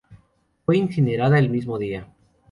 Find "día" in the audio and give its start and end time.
1.77-2.07